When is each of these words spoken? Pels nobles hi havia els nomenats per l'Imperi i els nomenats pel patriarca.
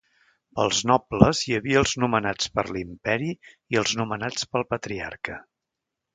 Pels 0.59 0.77
nobles 0.91 1.41
hi 1.49 1.53
havia 1.57 1.77
els 1.81 1.93
nomenats 2.05 2.49
per 2.57 2.65
l'Imperi 2.77 3.29
i 3.75 3.79
els 3.83 3.95
nomenats 4.01 4.49
pel 4.57 4.67
patriarca. 4.75 5.39